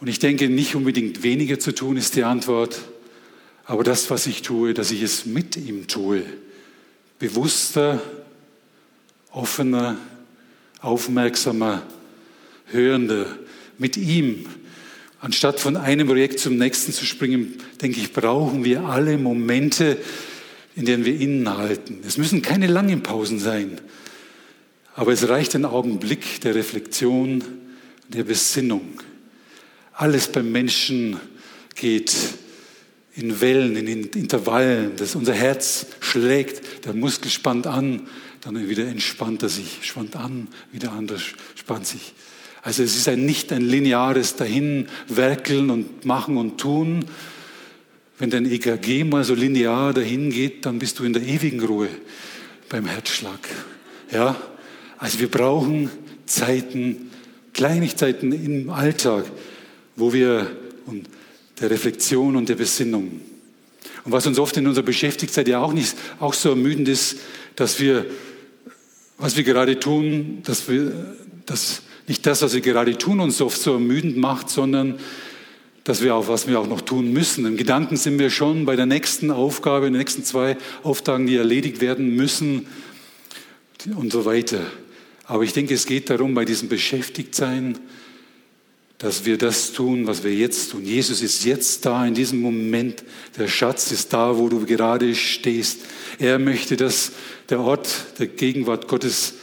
[0.00, 2.80] Und ich denke, nicht unbedingt weniger zu tun ist die Antwort,
[3.70, 6.24] aber das, was ich tue, dass ich es mit ihm tue.
[7.20, 8.02] Bewusster,
[9.30, 9.96] offener,
[10.80, 11.82] aufmerksamer,
[12.66, 13.26] hörender,
[13.78, 14.46] mit ihm
[15.22, 19.98] Anstatt von einem Projekt zum nächsten zu springen, denke ich, brauchen wir alle Momente,
[20.74, 21.98] in denen wir innehalten.
[22.06, 23.82] Es müssen keine langen Pausen sein,
[24.94, 27.44] aber es reicht ein Augenblick der Reflexion,
[28.08, 29.02] der Besinnung.
[29.92, 31.20] Alles beim Menschen
[31.74, 32.16] geht
[33.14, 38.08] in Wellen, in Intervallen, dass unser Herz schlägt, der Muskel spannt an,
[38.40, 41.22] dann wieder entspannt er sich, spannt an, wieder anders
[41.54, 42.14] spannt sich.
[42.62, 47.04] Also es ist ein, nicht ein lineares Dahinwerkeln und Machen und Tun.
[48.18, 51.88] Wenn dein EKG mal so linear dahin geht, dann bist du in der ewigen Ruhe
[52.68, 53.38] beim Herzschlag.
[54.12, 54.36] Ja?
[54.98, 55.90] Also wir brauchen
[56.26, 57.10] Zeiten,
[57.54, 59.24] Kleinigkeiten im Alltag,
[59.96, 60.50] wo wir
[60.86, 61.08] und
[61.60, 63.20] der Reflexion und der Besinnung.
[64.04, 67.16] Und was uns oft in unserer Beschäftigtheit ja auch nicht auch so ermüdend ist,
[67.56, 68.06] dass wir,
[69.18, 73.60] was wir gerade tun, dass wir, dass nicht das, was wir gerade tun, uns oft
[73.60, 74.98] so ermüdend macht, sondern
[75.84, 77.46] dass wir auch, was wir auch noch tun müssen.
[77.46, 81.36] Im Gedanken sind wir schon bei der nächsten Aufgabe, in den nächsten zwei Aufgaben, die
[81.36, 82.66] erledigt werden müssen
[83.96, 84.60] und so weiter.
[85.24, 87.78] Aber ich denke, es geht darum, bei diesem Beschäftigtsein,
[89.00, 90.84] dass wir das tun, was wir jetzt tun.
[90.84, 93.02] Jesus ist jetzt da in diesem Moment.
[93.38, 95.80] Der Schatz ist da, wo du gerade stehst.
[96.18, 97.12] Er möchte, dass
[97.48, 99.34] der Ort der Gegenwart Gottes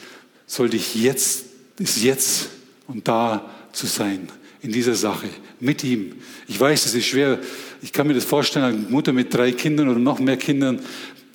[0.46, 1.46] soll dich jetzt,
[1.80, 2.50] ist jetzt
[2.88, 4.30] und da zu sein
[4.62, 5.28] in dieser Sache
[5.60, 6.14] mit ihm.
[6.48, 7.40] Ich weiß, es ist schwer.
[7.82, 10.82] Ich kann mir das vorstellen, eine Mutter mit drei Kindern oder noch mehr Kindern,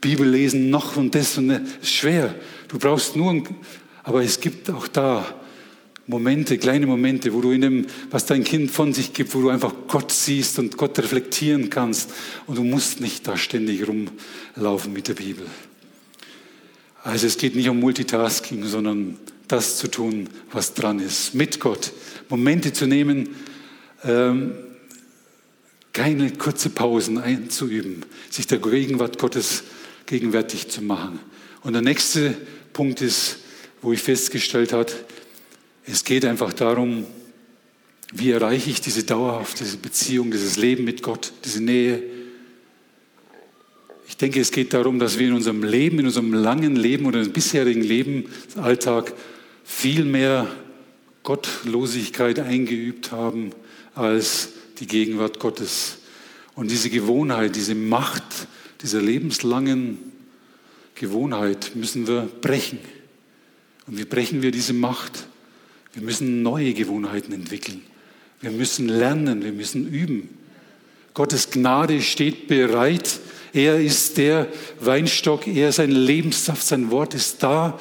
[0.01, 1.61] Bibel lesen, noch und das und das.
[1.83, 2.37] schwer.
[2.69, 3.43] Du brauchst nur,
[4.05, 5.42] aber es gibt auch da
[6.07, 9.49] Momente, kleine Momente, wo du in dem, was dein Kind von sich gibt, wo du
[9.51, 12.11] einfach Gott siehst und Gott reflektieren kannst.
[12.47, 15.47] Und du musst nicht da ständig rumlaufen mit der Bibel.
[17.05, 21.35] Also es geht nicht um Multitasking, sondern das zu tun, was dran ist.
[21.35, 21.93] Mit Gott.
[22.29, 23.31] Momente zu nehmen,
[24.05, 24.55] ähm,
[25.93, 29.65] keine kurze Pausen einzuüben, sich der Gegenwart Gottes
[30.07, 31.21] gegenwärtig zu machen.
[31.63, 32.35] Und der nächste
[32.73, 33.39] Punkt ist,
[33.83, 34.91] wo ich festgestellt habe,
[35.87, 37.07] es geht einfach darum,
[38.13, 42.03] wie erreiche ich diese dauerhafte Beziehung, dieses Leben mit Gott, diese Nähe.
[44.07, 47.21] Ich denke, es geht darum, dass wir in unserem Leben, in unserem langen Leben oder
[47.21, 49.15] im bisherigen Lebensalltag
[49.65, 50.47] viel mehr
[51.23, 53.53] Gottlosigkeit eingeübt haben
[53.95, 55.99] als die Gegenwart Gottes.
[56.55, 58.23] Und diese Gewohnheit, diese Macht
[58.83, 59.99] dieser lebenslangen
[60.95, 62.79] Gewohnheit müssen wir brechen.
[63.87, 65.27] Und wie brechen wir diese Macht?
[65.95, 67.83] Wir müssen neue Gewohnheiten entwickeln.
[68.41, 70.31] Wir müssen lernen, wir müssen üben.
[71.15, 73.21] Gottes Gnade steht bereit.
[73.53, 74.49] Er ist der
[74.81, 77.79] Weinstock, er ist ein Lebenssaft, sein Wort ist da.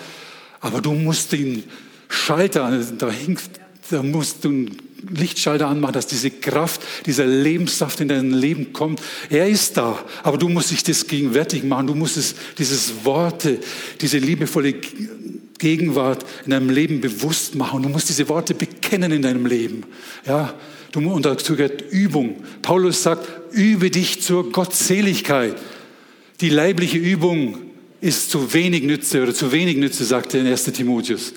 [0.60, 1.64] Aber du musst den
[2.10, 3.42] Schalter, da, hängt,
[3.90, 4.78] da musst du einen
[5.10, 9.02] Lichtschalter anmachen, dass diese Kraft, dieser Lebenssaft in dein Leben kommt.
[9.30, 11.88] Er ist da, aber du musst dich das gegenwärtig machen.
[11.88, 13.60] Du musst es, dieses Worte,
[14.00, 14.76] diese liebevolle
[15.62, 17.84] Gegenwart in deinem Leben bewusst machen.
[17.84, 19.84] Du musst diese Worte bekennen in deinem Leben.
[20.26, 20.54] Ja,
[20.92, 22.44] du, und dazu gehört Übung.
[22.62, 25.56] Paulus sagt, übe dich zur Gottseligkeit.
[26.42, 27.58] Die leibliche Übung
[28.02, 30.66] ist zu wenig Nütze oder zu wenig Nütze, sagt er in 1.
[30.66, 31.34] Timotheus.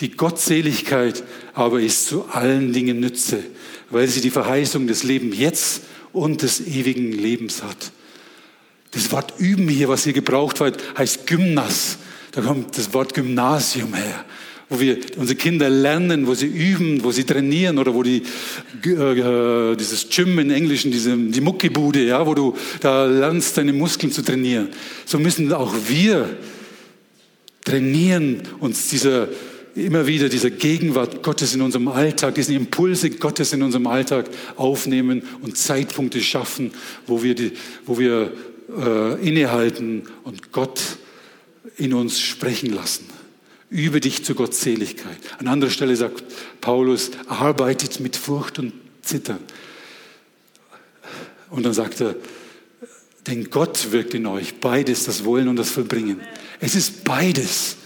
[0.00, 1.22] Die Gottseligkeit
[1.54, 3.42] aber ist zu allen Dingen Nütze,
[3.90, 7.92] weil sie die Verheißung des Lebens jetzt und des ewigen Lebens hat.
[8.90, 11.98] Das Wort üben hier, was hier gebraucht wird, heißt Gymnas.
[12.32, 14.24] Da kommt das Wort Gymnasium her,
[14.68, 18.22] wo wir unsere Kinder lernen, wo sie üben, wo sie trainieren oder wo die,
[18.84, 24.12] äh, dieses Gym in Englischen, diese, die Muckibude, ja, wo du da lernst, deine Muskeln
[24.12, 24.68] zu trainieren.
[25.06, 26.36] So müssen auch wir
[27.64, 29.28] trainieren, uns dieser,
[29.74, 35.22] immer wieder diese Gegenwart Gottes in unserem Alltag, diese Impulse Gottes in unserem Alltag aufnehmen
[35.42, 36.70] und Zeitpunkte schaffen,
[37.06, 37.52] wo wir, die,
[37.86, 38.32] wo wir
[38.76, 40.80] äh, innehalten und Gott
[41.80, 43.06] in uns sprechen lassen.
[43.70, 45.18] Übe dich zur Gottseligkeit.
[45.38, 46.24] An anderer Stelle sagt
[46.60, 49.38] Paulus, arbeitet mit Furcht und Zittern.
[51.48, 52.16] Und dann sagt er,
[53.26, 56.20] denn Gott wirkt in euch, beides, das Wollen und das Vollbringen.
[56.58, 57.76] Es ist beides.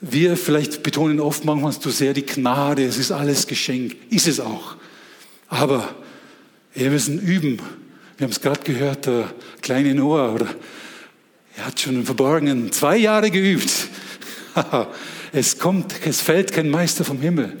[0.00, 3.96] Wir vielleicht betonen oft manchmal zu sehr die Gnade, es ist alles Geschenk.
[4.10, 4.76] Ist es auch.
[5.48, 5.96] Aber
[6.74, 7.58] wir müssen üben.
[8.16, 10.48] Wir haben es gerade gehört, der kleine Noah, oder
[11.58, 13.72] er hat schon im Verborgenen zwei Jahre geübt.
[15.32, 17.56] es kommt, es fällt kein Meister vom Himmel.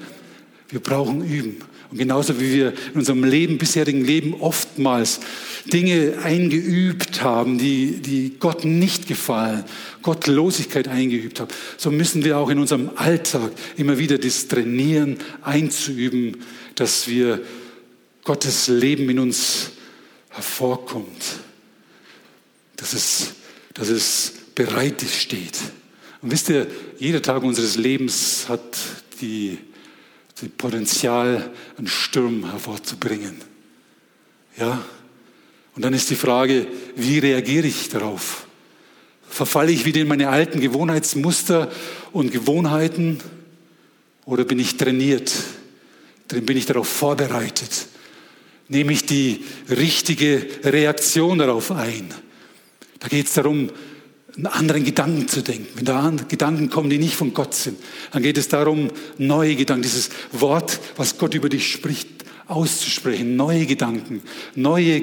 [0.68, 1.56] Wir brauchen üben.
[1.90, 5.18] Und genauso wie wir in unserem Leben, bisherigen Leben oftmals
[5.64, 9.64] Dinge eingeübt haben, die, die Gott nicht gefallen,
[10.02, 16.36] Gottlosigkeit eingeübt haben, so müssen wir auch in unserem Alltag immer wieder das trainieren, einzuüben,
[16.76, 17.40] dass wir
[18.22, 19.70] Gottes Leben in uns
[20.28, 21.24] hervorkommt,
[22.76, 23.32] dass es,
[23.78, 25.58] dass es bereit steht.
[26.20, 26.66] Und wisst ihr,
[26.98, 28.76] jeder Tag unseres Lebens hat
[29.20, 29.58] die,
[30.40, 33.36] die Potenzial, einen Sturm hervorzubringen.
[34.58, 34.84] Ja?
[35.76, 38.46] Und dann ist die Frage, wie reagiere ich darauf?
[39.28, 41.70] Verfalle ich wieder in meine alten Gewohnheitsmuster
[42.12, 43.20] und Gewohnheiten
[44.24, 45.32] oder bin ich trainiert?
[46.28, 47.86] Bin ich darauf vorbereitet?
[48.66, 52.12] Nehme ich die richtige Reaktion darauf ein?
[53.00, 53.70] Da geht es darum,
[54.36, 55.66] einen anderen Gedanken zu denken.
[55.74, 57.78] Wenn da Gedanken kommen, die nicht von Gott sind,
[58.12, 62.08] dann geht es darum, neue Gedanken, dieses Wort, was Gott über dich spricht,
[62.46, 64.22] auszusprechen, neue Gedanken,
[64.54, 65.02] neue,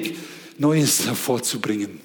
[0.58, 2.00] Neues hervorzubringen,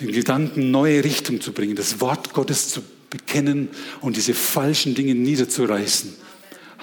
[0.00, 3.68] den Gedanken neue Richtung zu bringen, das Wort Gottes zu bekennen
[4.00, 6.14] und diese falschen Dinge niederzureißen.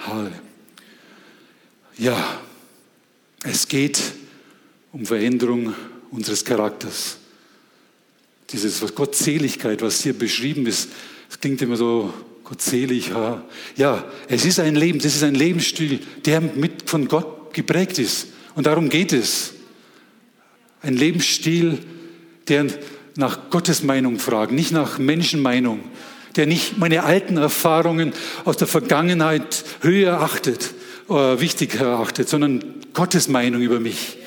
[0.06, 0.42] Halleluja.
[1.98, 2.40] Ja,
[3.42, 4.02] es geht
[4.92, 5.72] um Veränderung
[6.10, 7.16] unseres Charakters.
[8.50, 10.88] Dieses was Gottseligkeit, was hier beschrieben ist,
[11.28, 12.12] das klingt immer so
[12.44, 13.08] gottselig.
[13.08, 13.44] Ja.
[13.76, 18.28] ja, es ist ein Leben, das ist ein Lebensstil, der mit von Gott geprägt ist.
[18.54, 19.52] Und darum geht es.
[20.82, 21.78] Ein Lebensstil,
[22.48, 22.66] der
[23.16, 25.80] nach Gottes Meinung fragt, nicht nach Menschenmeinung,
[26.36, 28.12] der nicht meine alten Erfahrungen
[28.44, 30.74] aus der Vergangenheit höher achtet,
[31.08, 34.18] äh, wichtig erachtet, sondern Gottes Meinung über mich.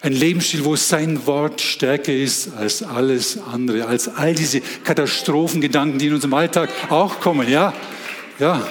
[0.00, 6.06] Ein Lebensstil, wo sein Wort stärker ist als alles andere, als all diese Katastrophengedanken, die
[6.06, 7.74] in unserem Alltag auch kommen, ja,
[8.38, 8.64] ja,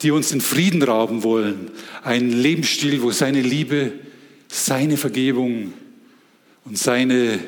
[0.00, 1.70] die uns den Frieden rauben wollen.
[2.02, 3.92] Ein Lebensstil, wo seine Liebe,
[4.48, 5.74] seine Vergebung
[6.64, 7.38] und seine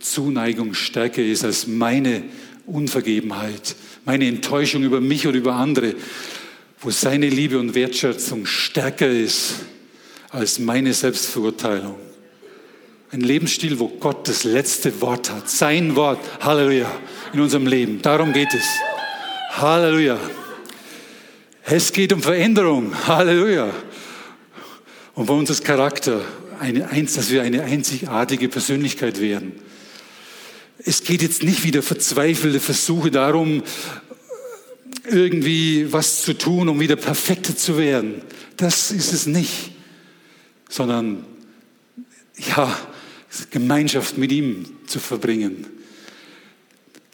[0.00, 2.22] Zuneigung stärker ist als meine
[2.66, 5.94] Unvergebenheit, meine Enttäuschung über mich oder über andere,
[6.80, 9.54] wo seine Liebe und Wertschätzung stärker ist
[10.30, 12.07] als meine Selbstverurteilung.
[13.10, 15.48] Ein Lebensstil, wo Gott das letzte Wort hat.
[15.48, 16.20] Sein Wort.
[16.40, 16.90] Halleluja.
[17.32, 18.02] In unserem Leben.
[18.02, 18.66] Darum geht es.
[19.52, 20.18] Halleluja.
[21.64, 22.94] Es geht um Veränderung.
[23.06, 23.72] Halleluja.
[25.14, 26.20] Und um unser Charakter.
[26.60, 29.52] Eine, dass wir eine einzigartige Persönlichkeit werden.
[30.84, 33.62] Es geht jetzt nicht wieder verzweifelte Versuche darum,
[35.08, 38.20] irgendwie was zu tun, um wieder perfekter zu werden.
[38.56, 39.72] Das ist es nicht,
[40.68, 41.24] sondern
[42.36, 42.76] ja,
[43.50, 45.66] Gemeinschaft mit ihm zu verbringen.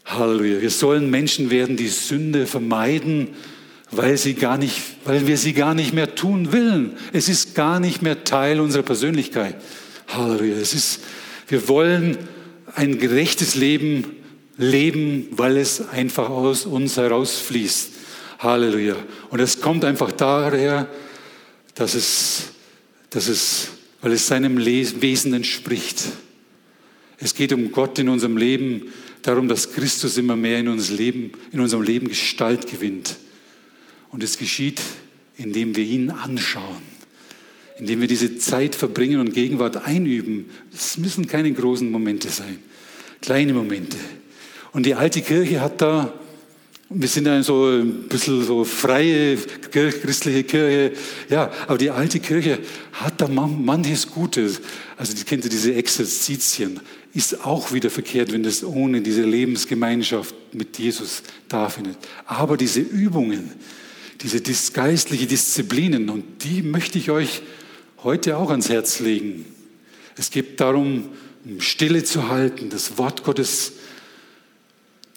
[0.04, 0.60] Halleluja.
[0.60, 3.28] Wir sollen Menschen werden, die Sünde vermeiden,
[3.90, 6.96] weil, sie gar nicht, weil wir sie gar nicht mehr tun wollen.
[7.12, 9.56] Es ist gar nicht mehr Teil unserer Persönlichkeit.
[10.08, 10.56] Halleluja.
[10.56, 11.00] Es ist,
[11.48, 12.18] wir wollen
[12.74, 14.16] ein gerechtes Leben
[14.56, 17.90] leben, weil es einfach aus uns herausfließt.
[18.38, 18.96] Halleluja.
[19.30, 20.88] Und es kommt einfach daher,
[21.74, 22.44] dass es,
[23.10, 23.68] dass es,
[24.04, 26.02] weil es seinem Wesen entspricht.
[27.16, 31.32] Es geht um Gott in unserem Leben, darum, dass Christus immer mehr in, uns Leben,
[31.52, 33.16] in unserem Leben Gestalt gewinnt.
[34.10, 34.82] Und es geschieht,
[35.38, 36.82] indem wir ihn anschauen,
[37.78, 40.50] indem wir diese Zeit verbringen und Gegenwart einüben.
[40.70, 42.58] Es müssen keine großen Momente sein,
[43.22, 43.96] kleine Momente.
[44.72, 46.12] Und die alte Kirche hat da,
[46.90, 49.36] wir sind ja so ein bisschen so freie
[49.70, 50.92] christliche Kirche,
[51.30, 52.58] ja, aber die alte Kirche
[52.92, 54.60] hat da manches Gutes.
[54.96, 56.80] Also die kennt ihr diese Exerzitien,
[57.14, 61.96] ist auch wieder verkehrt, wenn das ohne diese Lebensgemeinschaft mit Jesus da findet.
[62.26, 63.52] Aber diese Übungen,
[64.20, 64.40] diese
[64.72, 67.42] geistliche Disziplinen, und die möchte ich euch
[68.02, 69.46] heute auch ans Herz legen.
[70.16, 71.08] Es geht darum,
[71.58, 73.83] Stille zu halten, das Wort Gottes zu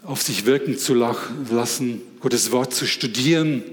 [0.03, 3.63] auf sich wirken zu lassen, Gottes Wort zu studieren.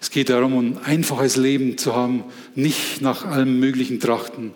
[0.00, 2.24] Es geht darum, ein einfaches Leben zu haben,
[2.54, 4.52] nicht nach allem möglichen Trachten.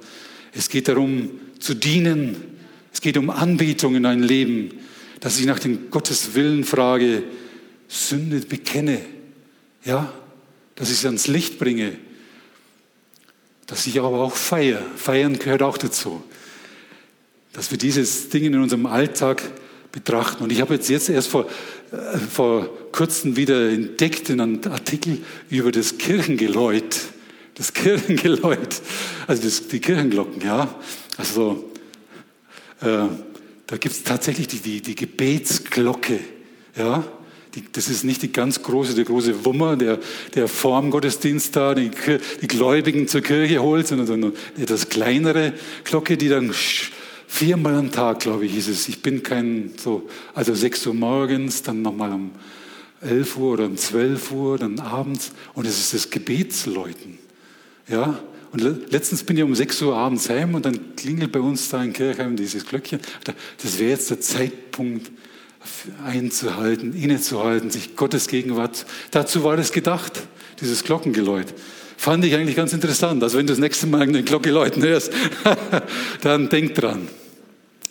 [0.53, 2.37] Es geht darum, zu dienen.
[2.93, 4.71] Es geht um Anbetung in ein Leben,
[5.21, 7.23] dass ich nach dem Gottes Willen frage,
[7.89, 9.01] Sünde bekenne,
[9.85, 10.13] ja,
[10.75, 11.93] dass ich es ans Licht bringe,
[13.67, 14.83] dass ich aber auch feiere.
[14.97, 16.23] Feiern gehört auch dazu.
[17.53, 19.43] Dass wir dieses Ding in unserem Alltag
[19.93, 20.45] betrachten.
[20.45, 21.47] Und ich habe jetzt, jetzt erst vor,
[21.93, 25.19] äh, vor kurzem wieder entdeckt in einem Artikel
[25.49, 27.01] über das Kirchengeläut.
[27.55, 28.81] Das Kirchengeläut,
[29.27, 30.73] also das, die Kirchenglocken, ja.
[31.17, 31.73] Also
[32.81, 33.07] äh,
[33.67, 36.21] da gibt es tatsächlich die, die, die Gebetsglocke,
[36.77, 37.05] ja.
[37.55, 39.99] Die, das ist nicht die ganz große, der große Wummer, der,
[40.35, 41.91] der vorm Gottesdienst da die,
[42.41, 44.33] die Gläubigen zur Kirche holt, sondern eine
[44.63, 46.55] etwas kleinere Glocke, die dann
[47.31, 48.89] Viermal am Tag, glaube ich, ist es.
[48.89, 52.31] Ich bin kein so, also 6 Uhr morgens, dann nochmal um
[53.03, 55.33] 11 Uhr oder um 12 Uhr, dann abends.
[55.53, 57.19] Und es ist das Gebetsläuten.
[57.87, 58.19] Ja?
[58.51, 61.85] Und letztens bin ich um 6 Uhr abends heim und dann klingelt bei uns da
[61.85, 62.99] in Kirchheim dieses Glöckchen.
[63.63, 65.13] Das wäre jetzt der Zeitpunkt,
[66.07, 68.87] einzuhalten, innezuhalten, sich Gottes Gegenwart.
[69.11, 70.23] Dazu war das gedacht,
[70.61, 71.53] dieses Glockengeläut.
[71.99, 73.25] Fand ich eigentlich ganz interessant.
[73.25, 75.13] Also wenn du das nächste Mal eine Glocke läuten hörst,
[76.23, 77.09] dann denk dran.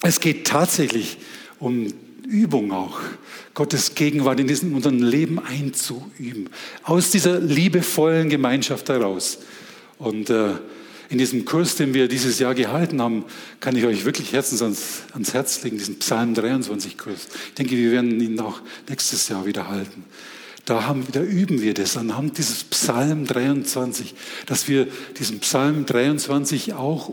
[0.02, 1.18] Es geht tatsächlich
[1.60, 1.94] um
[2.26, 3.02] Übung auch,
[3.54, 6.50] Gottes Gegenwart in diesem unserem Leben einzuüben.
[6.84, 9.40] Aus dieser liebevollen Gemeinschaft heraus.
[9.98, 10.52] Und äh,
[11.10, 13.26] in diesem Kurs, den wir dieses Jahr gehalten haben,
[13.60, 17.28] kann ich euch wirklich herzens ans, ans Herz legen, diesen Psalm 23 Kurs.
[17.50, 20.06] Ich denke, wir werden ihn auch nächstes Jahr wieder halten.
[20.68, 24.14] Da, haben, da üben wir das anhand dieses Psalm 23,
[24.48, 27.10] dass wir diesen Psalm 23 auch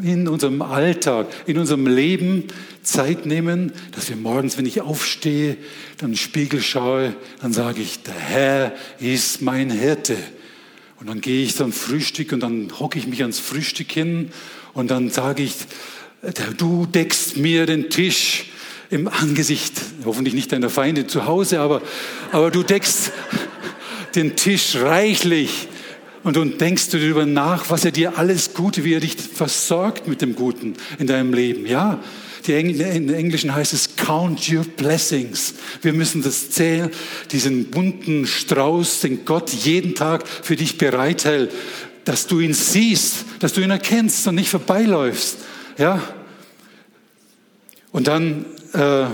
[0.00, 2.44] in unserem Alltag, in unserem Leben
[2.84, 5.56] Zeit nehmen, dass wir morgens, wenn ich aufstehe,
[5.96, 10.16] dann Spiegel schaue, dann sage ich, der Herr ist mein Hirte.
[11.00, 14.30] Und dann gehe ich zum Frühstück und dann hocke ich mich ans Frühstück hin
[14.72, 15.56] und dann sage ich,
[16.56, 18.52] du deckst mir den Tisch
[18.90, 19.74] im Angesicht,
[20.04, 21.82] hoffentlich nicht deiner Feinde zu Hause, aber,
[22.32, 23.12] aber du deckst
[24.14, 25.68] den Tisch reichlich
[26.24, 30.22] und du denkst darüber nach, was er dir alles Gute, wie er dich versorgt mit
[30.22, 31.66] dem Guten in deinem Leben.
[31.66, 32.02] Ja,
[32.46, 35.54] die Engl in Englischen heißt es Count your blessings.
[35.82, 36.90] Wir müssen das zählen,
[37.30, 41.52] diesen bunten Strauß, den Gott jeden Tag für dich bereithält,
[42.04, 45.38] dass du ihn siehst, dass du ihn erkennst und nicht vorbeiläufst.
[45.76, 46.00] Ja?
[47.92, 49.06] Und dann, äh,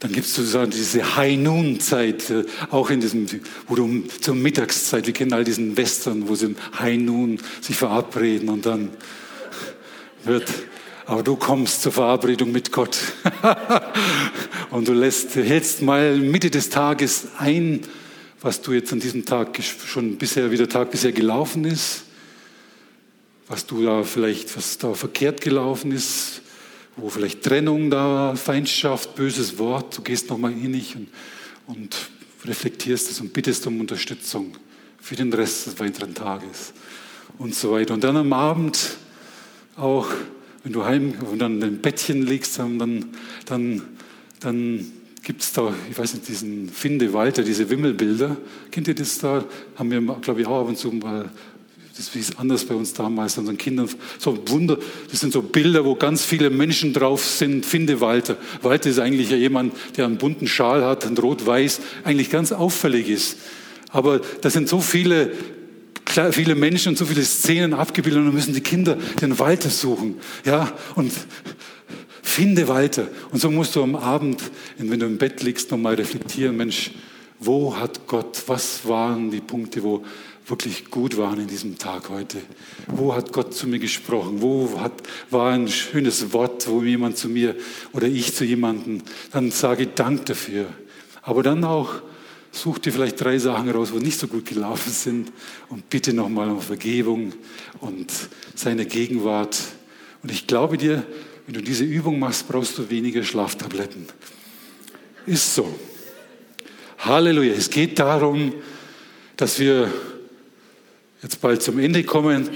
[0.00, 3.26] dann gibt es sozusagen diese High-Noon-Zeit, äh, auch in diesem,
[3.66, 8.48] wo du zur Mittagszeit, wir kennen all diesen Western, wo sie im High-Noon sich verabreden
[8.48, 8.90] und dann
[10.24, 10.52] wird
[11.08, 12.98] aber du kommst zur Verabredung mit Gott.
[14.70, 17.80] und du lässt, hältst mal Mitte des Tages ein,
[18.42, 22.02] was du jetzt an diesem Tag schon bisher, wie der Tag bisher gelaufen ist,
[23.48, 26.42] was du da vielleicht, was da verkehrt gelaufen ist,
[26.98, 29.96] wo vielleicht Trennung da war, Feindschaft, böses Wort.
[29.96, 31.08] Du gehst nochmal innig und,
[31.66, 31.96] und
[32.44, 34.52] reflektierst es und bittest um Unterstützung
[35.00, 36.72] für den Rest des weiteren Tages
[37.38, 37.94] und so weiter.
[37.94, 38.98] Und dann am Abend
[39.76, 40.08] auch
[40.64, 43.06] wenn du heim und dann im Bettchen liegst, dann,
[43.46, 43.82] dann,
[44.40, 44.86] dann
[45.22, 48.36] gibt es da, ich weiß nicht, diesen Finde Walter, diese Wimmelbilder.
[48.70, 49.44] Kennt ihr das da?
[49.76, 51.30] Haben wir, glaube ich, auch ab und zu mal,
[51.98, 53.88] das ist anders bei uns damals, unseren Kindern,
[54.18, 54.78] so Wunder,
[55.10, 57.66] das sind so Bilder, wo ganz viele Menschen drauf sind.
[57.66, 58.36] Finde Walter.
[58.62, 63.38] Walter ist eigentlich jemand, der einen bunten Schal hat, ein rot-weiß, eigentlich ganz auffällig ist.
[63.90, 65.32] Aber da sind so viele
[66.30, 70.16] viele Menschen und so viele Szenen abgebildet und dann müssen die Kinder den Walter suchen.
[70.44, 71.12] Ja, und
[72.22, 73.08] finde Walter.
[73.30, 74.42] Und so musst du am Abend,
[74.78, 76.92] wenn du im Bett liegst, nochmal reflektieren, Mensch,
[77.38, 80.02] wo hat Gott, was waren die Punkte, wo
[80.48, 82.38] wirklich gut waren in diesem Tag heute?
[82.86, 84.40] Wo hat Gott zu mir gesprochen?
[84.40, 84.92] Wo hat,
[85.30, 87.54] war ein schönes Wort, wo jemand zu mir
[87.92, 90.66] oder ich zu jemandem, dann sage ich Dank dafür.
[91.22, 92.02] Aber dann auch,
[92.50, 95.32] Such dir vielleicht drei Sachen raus, wo nicht so gut gelaufen sind
[95.68, 97.32] und bitte nochmal um Vergebung
[97.80, 98.10] und
[98.54, 99.58] seine Gegenwart.
[100.22, 101.04] Und ich glaube dir,
[101.46, 104.06] wenn du diese Übung machst, brauchst du weniger Schlaftabletten.
[105.26, 105.72] Ist so.
[106.98, 107.52] Halleluja.
[107.52, 108.54] Es geht darum,
[109.36, 109.92] dass wir
[111.22, 112.48] jetzt bald zum Ende kommen.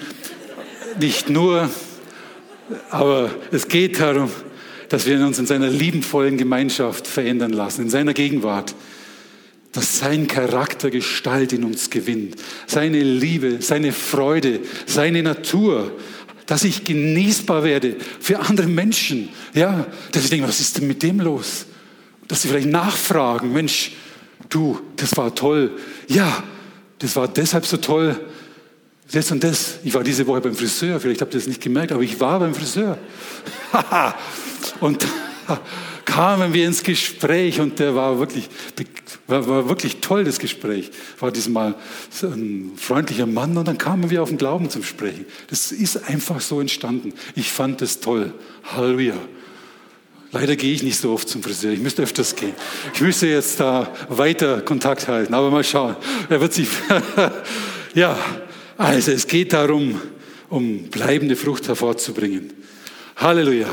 [1.00, 1.70] Nicht nur,
[2.90, 4.30] aber es geht darum,
[4.88, 8.74] dass wir uns in seiner liebenvollen Gemeinschaft verändern lassen, in seiner Gegenwart
[9.72, 12.36] dass sein Charakter Gestalt in uns gewinnt,
[12.66, 15.92] seine Liebe, seine Freude, seine Natur,
[16.46, 19.30] dass ich genießbar werde für andere Menschen.
[19.54, 21.66] Ja, dass ich denke, was ist denn mit dem los?
[22.28, 23.92] Dass sie vielleicht nachfragen, Mensch,
[24.50, 25.70] du, das war toll.
[26.06, 26.42] Ja,
[26.98, 28.20] das war deshalb so toll.
[29.10, 29.78] Das und das.
[29.84, 32.38] Ich war diese Woche beim Friseur, vielleicht habt ihr das nicht gemerkt, aber ich war
[32.38, 32.98] beim Friseur.
[34.80, 35.06] und
[36.04, 38.48] kamen wir ins Gespräch und der war wirklich,
[39.26, 40.90] war, war wirklich toll, das Gespräch.
[41.18, 41.74] War diesmal
[42.22, 45.26] ein freundlicher Mann und dann kamen wir auf den Glauben zum Sprechen.
[45.48, 47.12] Das ist einfach so entstanden.
[47.34, 48.34] Ich fand es toll.
[48.64, 49.14] Halleluja.
[50.32, 51.72] Leider gehe ich nicht so oft zum Friseur.
[51.72, 52.54] Ich müsste öfters gehen.
[52.94, 55.96] Ich müsste jetzt da weiter Kontakt halten, aber mal schauen.
[56.30, 56.68] Er wird sich,
[57.94, 58.18] ja,
[58.76, 60.00] also es geht darum,
[60.48, 62.52] um bleibende Frucht hervorzubringen.
[63.16, 63.68] Halleluja.